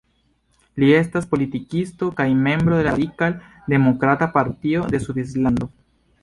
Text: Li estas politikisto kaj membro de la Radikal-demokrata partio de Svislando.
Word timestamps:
Li 0.83 0.87
estas 0.99 1.27
politikisto 1.33 2.09
kaj 2.21 2.27
membro 2.47 2.79
de 2.79 2.87
la 2.87 2.95
Radikal-demokrata 2.95 4.31
partio 4.39 4.89
de 4.97 5.05
Svislando. 5.07 5.71